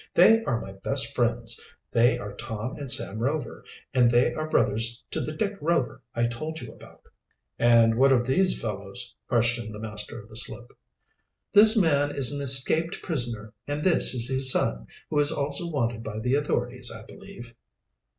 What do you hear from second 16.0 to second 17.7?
by the authorities, I believe."